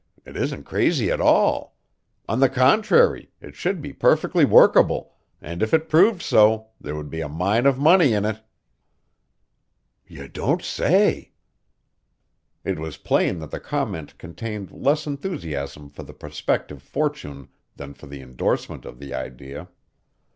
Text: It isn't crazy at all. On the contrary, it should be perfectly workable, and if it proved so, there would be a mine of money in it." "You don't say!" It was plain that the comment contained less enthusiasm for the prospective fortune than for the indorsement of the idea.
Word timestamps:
It 0.25 0.35
isn't 0.35 0.63
crazy 0.63 1.11
at 1.11 1.21
all. 1.21 1.77
On 2.27 2.39
the 2.39 2.49
contrary, 2.49 3.29
it 3.39 3.53
should 3.55 3.83
be 3.83 3.93
perfectly 3.93 4.45
workable, 4.45 5.13
and 5.39 5.61
if 5.61 5.75
it 5.75 5.87
proved 5.89 6.23
so, 6.23 6.69
there 6.81 6.95
would 6.95 7.11
be 7.11 7.21
a 7.21 7.29
mine 7.29 7.67
of 7.67 7.77
money 7.77 8.13
in 8.13 8.25
it." 8.25 8.41
"You 10.07 10.27
don't 10.27 10.63
say!" 10.63 11.33
It 12.63 12.79
was 12.79 12.97
plain 12.97 13.37
that 13.41 13.51
the 13.51 13.59
comment 13.59 14.17
contained 14.17 14.71
less 14.71 15.05
enthusiasm 15.05 15.91
for 15.91 16.01
the 16.01 16.15
prospective 16.15 16.81
fortune 16.81 17.49
than 17.75 17.93
for 17.93 18.07
the 18.07 18.21
indorsement 18.21 18.85
of 18.85 18.97
the 18.97 19.13
idea. 19.13 19.67